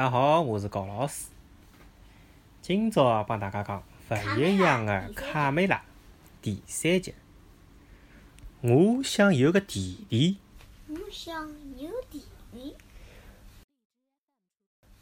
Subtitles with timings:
[0.00, 1.26] 大家好，我是高老师。
[2.62, 3.84] 今朝帮大家讲
[4.38, 5.76] 《勿一样的卡梅拉》
[6.40, 7.14] 第三集。
[8.62, 10.38] 我想有个弟弟。
[10.88, 12.74] 我想有弟弟。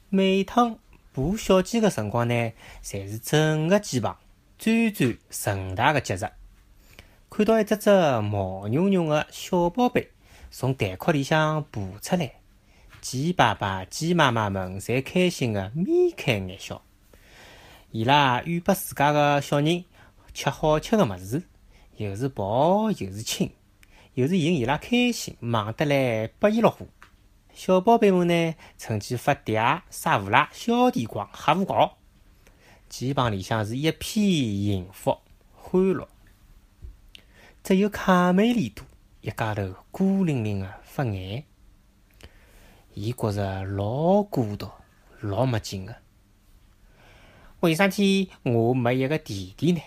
[0.09, 0.77] 每趟
[1.13, 2.53] 捕小鸡个辰光呢，
[2.83, 4.17] 侪是整个鸡棚
[4.59, 6.29] 最最盛大个节日。
[7.31, 7.89] 看到一只只
[8.21, 10.11] 毛茸茸个小宝贝
[10.51, 12.38] 从蛋壳里向爬出来。
[13.11, 16.83] 鸡爸爸、鸡妈妈们侪开心个眉开眼笑，
[17.91, 19.87] 伊拉喂拨自家个小人
[20.35, 21.43] 吃好吃个物事，
[21.97, 23.51] 又是抱又是亲，
[24.13, 26.87] 又是引伊拉开心，忙得来不亦乐乎。
[27.55, 31.97] 小宝贝们呢，趁机发嗲、撒无赖、小地瓜、瞎胡搞。
[32.91, 35.17] 鸡棚里向是一片幸福
[35.55, 36.07] 欢乐，
[37.63, 38.85] 只有卡梅利多
[39.23, 41.45] 一家头孤零零个发呆。
[43.01, 44.69] 伊觉着老孤独、
[45.21, 45.95] 老没劲个。
[47.61, 49.81] 为啥体我没一个弟弟呢？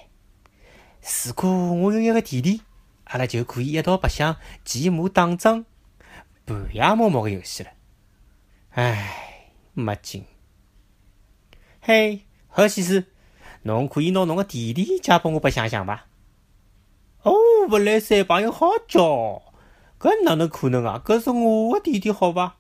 [1.26, 2.62] 如果我有一个弟弟，
[3.04, 5.66] 阿拉就可以一道白相骑马打仗、
[6.46, 7.72] 半夜摸摸个游戏了。
[8.70, 10.24] 唉，没劲。
[11.82, 13.08] 嘿，何西斯，
[13.64, 16.08] 侬可以拿侬个弟弟借拨我白相相伐？
[17.24, 17.34] 哦，
[17.70, 19.42] 勿来三朋友好叫，
[20.00, 21.02] 搿哪能可能啊？
[21.06, 22.56] 搿是我个弟弟，好伐？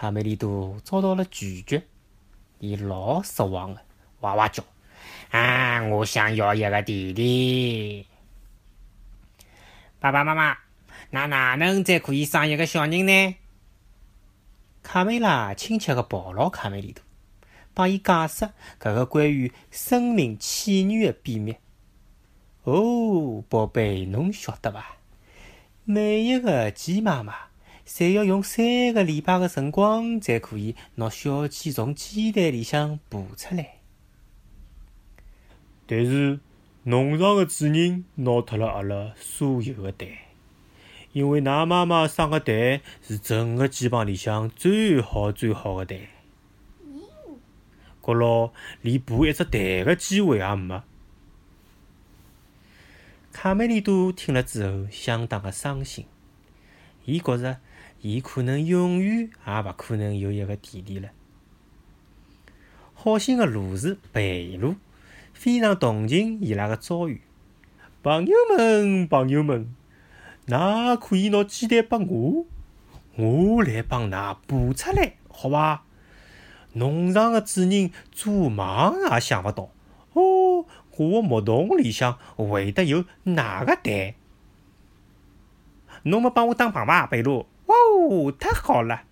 [0.00, 1.82] 卡梅利多遭到了拒绝，
[2.58, 3.82] 伊老失望的，
[4.20, 4.64] 哇哇叫
[5.30, 8.06] ：“啊，我想要一个弟弟！
[9.98, 10.56] 爸爸妈妈，
[11.10, 13.36] 那哪能再可以生一个小人呢？”
[14.82, 17.02] 卡梅拉亲切的抱牢卡梅利多，
[17.74, 18.48] 帮伊解释
[18.80, 21.54] 搿个关于生命起源的秘密。
[22.62, 24.96] 哦，宝贝，侬晓得伐？
[25.84, 27.49] 每一个鸡妈妈。
[27.92, 33.78] 侪要用三个礼拜的辰光，才可以拿小鸡从鸡蛋里向爬出来。
[35.88, 36.38] 但是
[36.84, 40.08] 农场的主人拿脱了阿拉所有的蛋，
[41.12, 46.06] 因为㑚妈妈生的蛋是整个鸡棚里向最好最好的蛋。
[48.00, 48.52] 阁老
[48.82, 50.80] 连爬一只蛋的机会也没。
[53.32, 56.06] 卡梅利多听了之后，相当的伤心，
[57.04, 57.58] 伊觉着。
[58.02, 61.10] 伊可能永远也勿可能有一个弟弟了。
[62.94, 64.76] 好心的卢氏、贝鲁
[65.32, 67.20] 非常同情伊拉的遭遇。
[68.02, 69.74] 朋友们，朋友们，
[70.46, 72.46] 㑚可以拿鸡蛋拨我，
[73.16, 75.82] 我来帮㑚补出来，好伐？
[76.72, 79.70] 农场的主人做梦也想勿到，
[80.14, 80.64] 哦，
[80.96, 84.14] 我的木桶里向会得有哪个蛋？
[86.04, 87.44] 侬没帮我打棒伐，贝鲁？
[88.08, 89.02] 哦，太好了！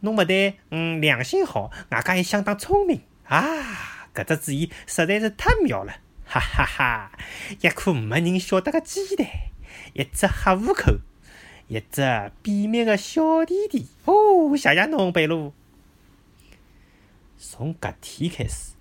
[0.00, 4.08] 侬勿但嗯良心好，外加还相当聪明啊！
[4.14, 5.94] 搿只主意实在是太妙了，
[6.26, 7.12] 哈哈哈！
[7.60, 9.26] 一颗没人晓得个鸡蛋，
[9.94, 10.98] 一只黑虎口，
[11.68, 12.02] 一只
[12.42, 13.86] 秘密个小弟弟。
[14.04, 15.54] 哦，谢谢侬，贝鲁。
[17.38, 18.74] 从搿天开始，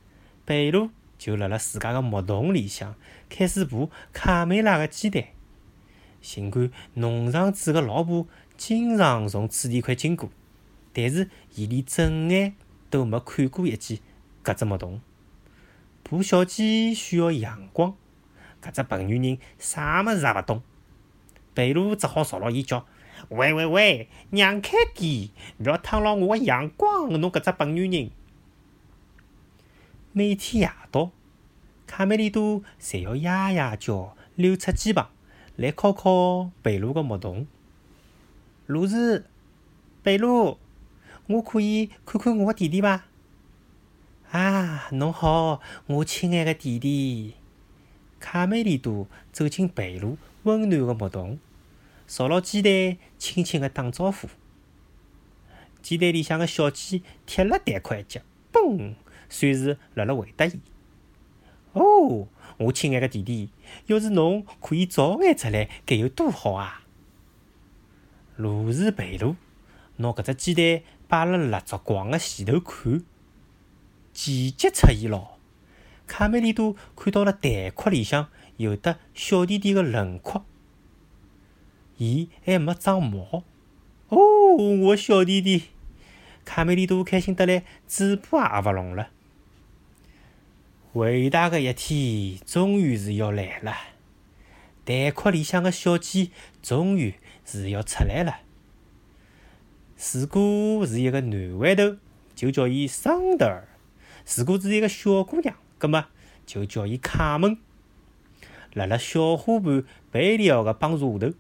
[0.44, 2.96] 贝鲁就辣辣自家个木桶里向
[3.30, 5.24] 开始爬卡梅拉个鸡蛋。
[6.22, 8.28] 尽管农场主个老婆
[8.62, 10.30] 经常从此地块经过，
[10.94, 12.54] 但是伊连正眼
[12.92, 14.04] 都没看过一记
[14.44, 15.02] 搿只木桶。
[16.04, 17.96] 捕小鸡需要阳光，
[18.62, 20.62] 搿只笨女人啥物事也勿懂。
[21.56, 22.86] 贝鲁只好朝牢伊叫
[23.30, 27.10] ：“喂喂喂，让开点，勿要烫牢我个阳光！
[27.20, 28.12] 侬搿只笨女人！”
[30.14, 31.10] 每天夜到，
[31.88, 35.08] 卡梅利多侪要呀呀叫，溜出鸡棚。
[35.56, 37.48] 来敲敲贝鲁个木桶，
[38.72, 39.26] 鲁子，
[40.02, 40.58] 贝鲁，
[41.28, 43.04] 我可以看看我的弟弟伐？
[44.32, 47.34] 啊，侬好，我亲爱的弟弟。
[48.18, 51.38] 卡梅利多走进贝鲁温暖的木桶，
[52.08, 54.30] 朝牢鸡蛋轻轻个打招呼。
[55.82, 58.22] 鸡蛋里向的小鸡踢了蛋壳一脚，
[58.54, 58.94] 嘣，
[59.28, 60.62] 算是辣辣回答伊。
[61.74, 62.30] 哦。
[62.58, 63.50] 我亲爱的弟弟，
[63.88, 66.81] 要是侬可以早眼出来，该有多好啊！
[68.36, 69.36] 如是贝鲁
[69.98, 73.04] 拿搿只鸡蛋摆辣蜡烛光的前头看，
[74.14, 75.38] 奇迹出现咯！
[76.08, 80.46] 卡梅利多看到了蛋壳里向有的小弟弟的轮廓，
[81.98, 83.44] 伊还没长毛。
[84.10, 84.18] 哦，
[84.58, 85.64] 我小弟弟！
[86.44, 89.10] 卡梅利多开心得来，嘴巴也合拢了。
[90.94, 93.74] 伟大的一天终于是要来了，
[94.84, 96.32] 蛋壳里向的小鸡
[96.62, 97.14] 终于
[97.46, 98.40] 是要出来了。
[100.14, 101.98] 如果是一个男孩头，
[102.34, 103.64] 就叫伊桑德尔；
[104.36, 106.06] 如果是一个小姑娘，葛末
[106.46, 107.58] 就叫伊卡门。
[108.74, 111.34] 辣辣小伙伴贝里奥个帮助下头，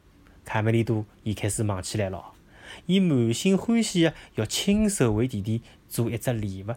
[0.45, 2.33] 卡梅利多伊开始忙起来了。
[2.85, 6.75] 伊满心欢喜个要亲手为弟弟做一只礼物，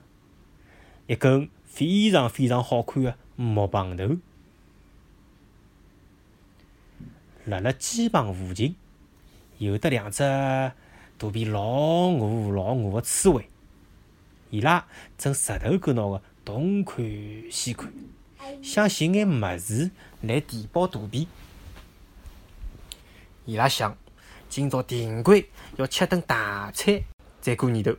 [1.06, 4.16] 一根非常非常好看个木棒头。
[7.44, 8.74] 辣辣肩膀附近，
[9.58, 10.22] 有得两只
[11.18, 13.48] 肚皮老饿老饿个刺猬，
[14.50, 14.84] 伊拉
[15.16, 16.96] 正直头狗脑个东看
[17.50, 17.92] 西看。
[18.62, 19.90] 想寻眼物事
[20.22, 21.28] 来填饱肚皮。
[23.46, 23.96] 伊拉想，
[24.48, 27.00] 今朝定规要吃顿大餐，
[27.40, 27.96] 再过年头。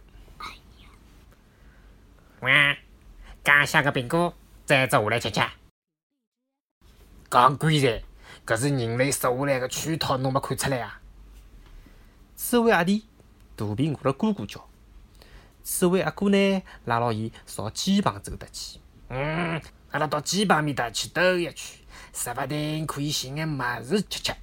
[2.42, 2.74] 哇，
[3.44, 4.34] 介香个苹果，
[4.66, 5.42] 摘只下来吃吃。
[7.32, 8.04] 讲鬼噻，
[8.46, 11.02] 搿是人类设下来个圈套，侬没看出来啊？
[12.36, 13.06] 刺猬阿弟
[13.56, 14.68] 肚皮饿了，咕咕叫。
[15.64, 18.80] 刺猬阿哥呢，拉牢伊朝鸡棚走得去。
[19.10, 19.62] 嗯。
[19.92, 21.80] 阿拉到鸡棚面搭去兜一圈，
[22.12, 24.34] 说不定可以寻眼物事吃吃。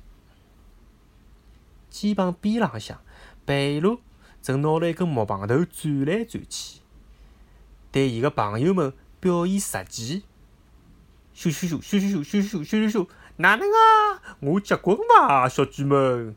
[1.90, 2.98] 鸡棚边浪向，
[3.44, 4.00] 贝鲁
[4.40, 6.80] 正拿了一根木棒头转来转去，
[7.90, 10.24] 对伊个朋友们表演实技。
[11.36, 13.08] 咻咻咻咻咻咻咻咻咻！
[13.36, 14.36] 哪能啊？
[14.40, 16.34] 我结棍伐，小猪们？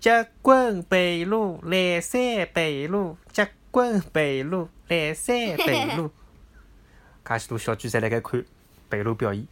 [0.00, 2.20] 结棍北路来三
[2.52, 6.12] 贝鲁，结棍北路来三贝鲁。
[7.24, 8.44] 介许多小猪侪辣盖看
[8.88, 9.44] 北路表演。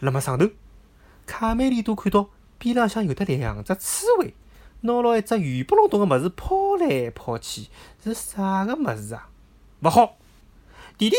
[0.00, 0.48] 辣么上头，
[1.24, 4.34] 卡梅利多看到边浪向有得两只刺猬，
[4.80, 7.68] 拿牢一只圆不隆咚个物事抛来抛去，
[8.02, 9.28] 是啥个物事啊？
[9.82, 10.16] 勿好，
[10.98, 11.16] 弟弟，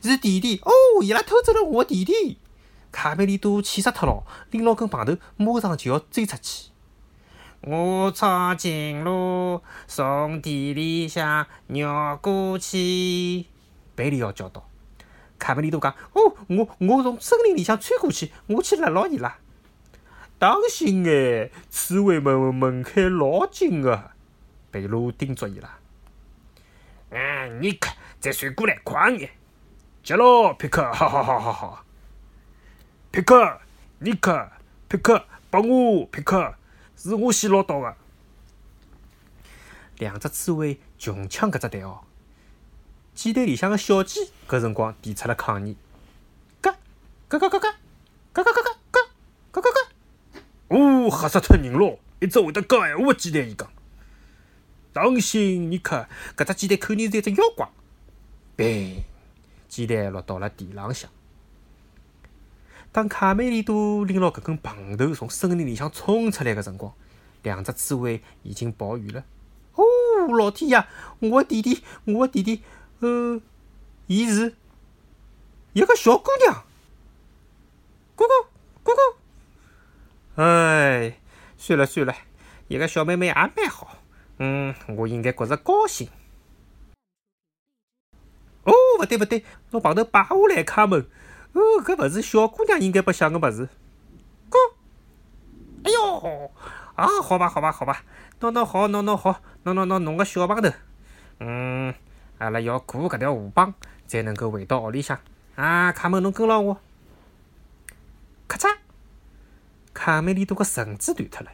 [0.00, 0.60] 是弟弟！
[0.62, 2.38] 哦，伊拉偷走了我弟弟！
[2.92, 6.70] 卡梅利多气死脱了，拎牢根棒头，马上就要追出去。
[7.66, 13.46] 我抄近路，从地里向绕过去。
[13.94, 14.68] 贝里奥叫道。
[15.38, 19.38] 卡梅利多讲：“哦，我我从森林里向穿过去，我去勒牢伊拉。
[20.38, 24.10] 当心哎，刺猬们门槛老紧个。”
[24.70, 25.78] 贝鲁叮嘱伊拉
[27.08, 27.90] ：“嗯，尼克，
[28.20, 29.30] 再传过来，快眼！
[30.02, 31.84] 接喽，皮克，哈哈哈哈哈！
[33.10, 33.58] 皮克，
[34.00, 34.50] 尼克，
[34.86, 36.54] 皮克，帮我，皮克，
[36.96, 37.96] 是我先捞到的。”
[39.98, 42.00] 两只刺猬穷抢搿只蛋哦。
[43.14, 45.76] 鸡蛋里向的小鸡，搿辰光提出了抗议。
[46.60, 46.76] 嘎
[47.28, 47.70] 嘎嘎嘎嘎
[48.32, 49.00] 嘎嘎嘎嘎嘎
[49.52, 49.80] 嘎嘎嘎！
[50.68, 52.00] 哦，吓死脱人咯！
[52.20, 53.70] 一只会得讲闲话个鸡蛋，伊讲。
[54.92, 57.68] 当心，你看，搿只鸡蛋肯定是一只妖怪。
[58.56, 59.04] 砰！
[59.68, 61.08] 鸡蛋落到了地浪向。
[62.94, 66.94] 当卡梅利多拎牢搿根棒头从森林里向冲出来个辰光，
[67.42, 69.24] 两只刺猬已经跑远了。
[69.74, 69.84] 哦，
[70.38, 70.86] 老天爷！
[71.18, 72.62] 我的弟弟，我的弟弟！
[73.00, 73.40] 呃，
[74.06, 74.54] 伊是
[75.72, 76.62] 一个小姑娘，
[78.14, 78.30] 姑姑
[78.84, 80.40] 姑姑。
[80.40, 81.18] 哎，
[81.58, 82.14] 算了算了，
[82.68, 83.98] 一个小妹妹也蛮好。
[84.38, 86.08] 嗯，我应该觉着高兴。
[88.62, 91.04] 哦，勿对勿对，拿棒头摆下来，卡门。
[91.54, 93.68] 哦，搿勿是小姑娘应该白相个物事。
[94.50, 94.56] 咕，
[95.82, 96.50] 哎哟，
[96.94, 98.04] 啊，好吧好吧好吧，
[98.40, 100.70] 拿拿好，拿拿好，拿拿拿弄个小棒头。
[101.40, 101.94] 嗯。
[102.38, 103.72] 阿拉要过搿条河浜，
[104.06, 105.18] 才能够回到屋里向。
[105.54, 106.80] 啊，卡门，侬跟牢我。
[108.48, 108.76] 咔嚓！
[109.94, 111.52] 卡梅利多个绳子断脱了，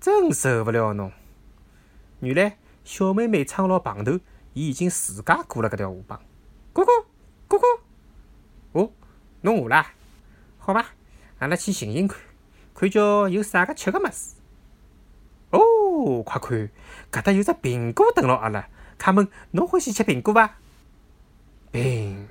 [0.00, 1.12] 真受勿了侬。
[2.20, 4.18] 原来小妹妹撑牢棒头，
[4.54, 6.18] 伊已经自家过了搿条河浜。
[6.72, 6.90] 姑姑，
[9.42, 9.86] 侬下啦？
[10.58, 10.86] 好吧，
[11.38, 12.18] 阿拉去寻寻看，
[12.74, 14.34] 看叫有啥个吃个物事。
[15.50, 16.70] 哦，快看，
[17.10, 18.68] 搿搭有只苹果等牢阿拉。
[18.98, 20.56] 卡门，侬欢喜吃苹果伐？
[21.72, 22.26] 砰！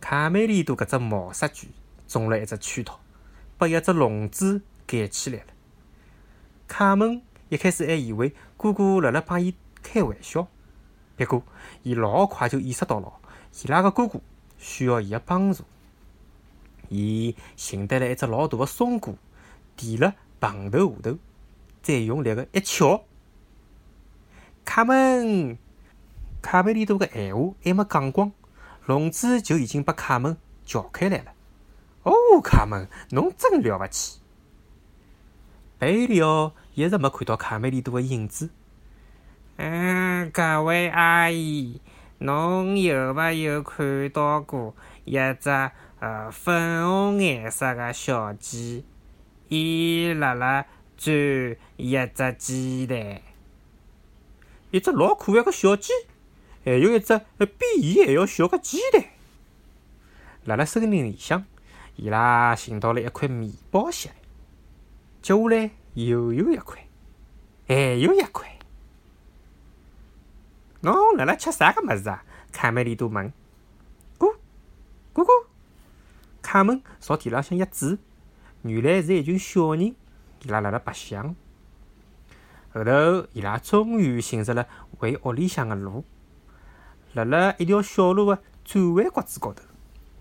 [0.00, 1.68] 卡梅利多搿只毛杀犬
[2.08, 2.98] 中了一只圈套，
[3.58, 5.46] 被一只笼子盖起来了。
[6.66, 10.48] 卡门一开始还以为哥哥辣辣帮伊开玩笑，
[11.16, 11.42] 不过
[11.82, 13.12] 伊老快就意识到了
[13.62, 14.20] 伊拉个哥哥
[14.58, 15.62] 需要伊个帮助。
[16.92, 19.14] 伊寻得了一只老大个松果，
[19.74, 21.18] 垫辣棒头下头，
[21.82, 23.04] 再用力个一敲，
[24.64, 25.56] 卡门。
[26.42, 28.32] 卡梅利多个闲话还没讲光，
[28.84, 31.32] 笼子就已经把卡门撬开来了。
[32.02, 34.20] 哦，卡门，侬真了不起！
[35.78, 38.50] 贝里奥一直没看到卡梅利多个影子。
[39.56, 41.80] 嗯，各位阿姨，
[42.18, 45.70] 侬有没有看到过一只
[46.02, 48.84] 呃粉红颜色个小鸡？
[49.48, 50.66] 伊辣辣
[50.96, 51.14] 转
[51.76, 53.22] 一只鸡蛋，
[54.72, 55.92] 一只老可爱个小鸡。
[56.64, 59.04] 还有一只比伊还要小个鸡蛋。
[60.44, 61.44] 辣辣森林里向，
[61.94, 64.10] 伊拉寻到了一块面包屑，
[65.22, 66.84] 接下来又有一块，
[67.68, 68.58] 还有一块。
[70.80, 72.24] 侬辣辣吃啥个物事啊？
[72.50, 73.32] 卡梅利多问。
[74.18, 74.34] 咕
[75.14, 75.28] 咕咕，
[76.52, 77.98] 卡门朝地浪向一指，
[78.60, 79.96] 原来是一群小人，
[80.42, 81.34] 伊拉辣辣白相。
[82.74, 84.66] 后头，伊拉终于寻着了
[84.98, 86.04] 回屋里向个路。
[87.14, 89.62] 辣辣一条小路个转弯角子高头，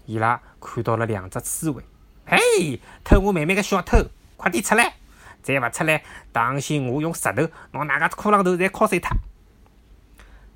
[0.05, 1.83] 伊拉看到了两只刺猬。
[2.25, 3.97] 嘿，偷我妹妹个小偷，
[4.37, 4.95] 快点出来！
[5.41, 9.09] 再勿出来，当心我用石头拿哪个裤浪头侪敲碎脱。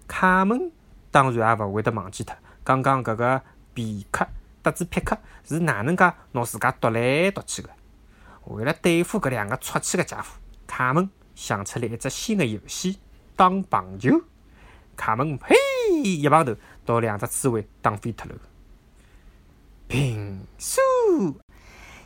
[0.07, 0.71] 卡门
[1.11, 3.41] 当然也勿会得忘记脱刚刚搿个
[3.73, 4.25] 皮克
[4.65, 7.69] 德兹皮克是哪能介拿自家夺来夺去个。
[8.45, 10.27] 为了对付搿两个出气个家伙，
[10.65, 11.07] 卡门。
[11.35, 12.97] 想出来一只新的游戏，
[13.35, 14.21] 打棒球。
[14.95, 15.53] 卡门嘿
[16.01, 16.55] 一棒头，
[16.85, 18.35] 到两只刺猬打飞脱了。
[19.89, 20.81] 平手，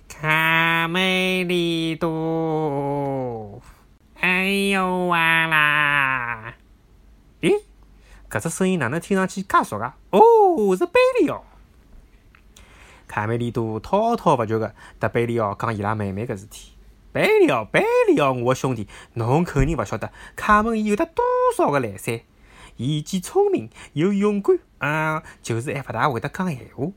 [0.07, 3.61] 卡梅利多，
[4.19, 6.55] 哎呦哇啦！
[7.41, 7.53] 咦，
[8.27, 9.95] 搿只声音哪能听上去介熟啊？
[10.09, 11.45] 哦，是贝利奥。
[13.09, 16.73] 卡梅利多滔滔不绝个搭贝利奥讲伊拉妹妹个事体。
[17.11, 21.25] 贝利奥，贝利奥，我兄弟，侬肯定勿晓得卡门伊有得多
[21.57, 22.21] 少个来三，
[22.77, 26.91] 伊既聪明又勇敢，啊，就是还勿大会得讲闲话。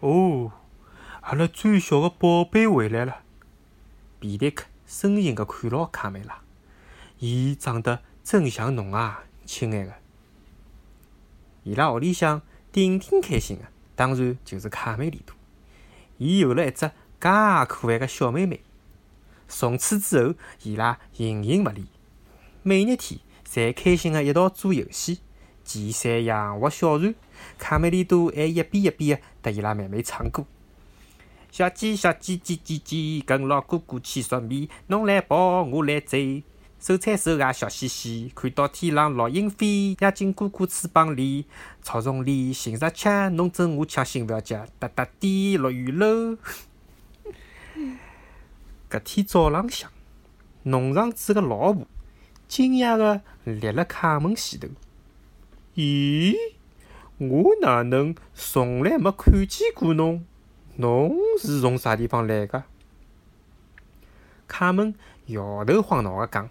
[0.00, 0.50] 哦，
[1.20, 3.18] 阿拉最小个宝贝回来了。
[4.18, 6.40] 皮迪克深情个看牢卡梅拉，
[7.20, 9.92] 伊长得真像侬啊，亲爱个。
[11.62, 13.62] 伊拉屋里向顶顶开心个，
[13.94, 15.34] 当然就是卡梅利多，
[16.18, 16.90] 伊有了一只。
[17.20, 17.28] 介
[17.68, 18.58] 可爱个小妹妹，
[19.46, 20.34] 从此之后，
[20.64, 21.86] 伊拉形影勿离，
[22.64, 25.20] 每日天侪开心个一道做游戏，
[25.62, 27.14] 骑山养活小船。
[27.58, 30.44] 卡梅利多还一遍一遍个搭伊拉妹妹唱歌。
[31.52, 36.42] 小鸡小鸡叽叽叽，跟牢哥哥去捉迷，侬来跑，我来追，
[36.82, 38.32] 手牵手啊笑嘻嘻。
[38.34, 41.46] 看到天上落鹰飞，压进哥哥翅膀里，
[41.80, 46.36] 草丛里寻着吃，侬争我抢，心覅急，哒哒滴落雨喽。
[48.90, 49.92] 搿天早浪向，
[50.64, 51.86] 农场主个老婆
[52.48, 54.66] 惊讶个立辣卡门前头。
[55.76, 56.34] 咦，
[57.18, 60.24] 我哪能从来没看见过侬？
[60.78, 62.64] 侬是从啥地方来个？
[64.48, 64.92] 卡门
[65.26, 66.50] 摇头晃脑个讲：“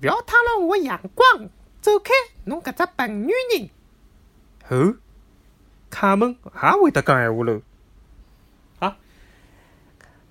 [0.00, 1.48] 嘿，勿要贪了我阳光，
[1.80, 2.12] 走开，
[2.44, 3.70] 侬搿只笨女人！”
[4.70, 4.96] 哦，
[5.90, 7.62] 卡门也会得讲闲话喽。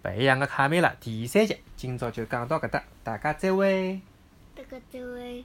[0.01, 3.99] 白羊的卡梅拉第三集，今朝就讲到搿搭，大家再会。
[4.55, 5.43] 大家再会。